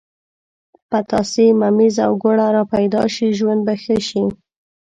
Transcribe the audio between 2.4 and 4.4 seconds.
را پیدا شي ژوند به ښه شي.